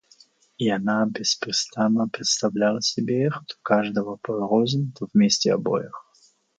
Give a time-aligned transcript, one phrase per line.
[0.57, 5.91] И она беспрестанно представляла себе их, то каждого порознь, то вместе обоих.